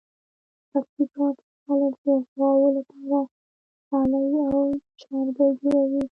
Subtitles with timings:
[0.69, 3.19] په پکتیکا کې خلک د غواوو لپاره
[3.87, 4.23] څالې
[4.55, 4.59] او
[4.99, 5.99] جارګې جوړوي.